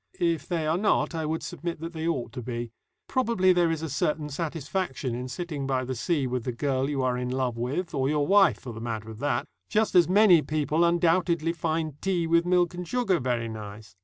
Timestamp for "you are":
6.89-7.15